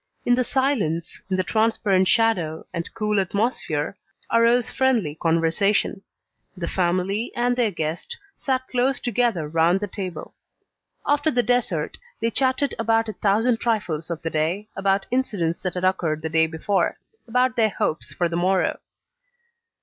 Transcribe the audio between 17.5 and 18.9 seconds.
their hopes for the morrow.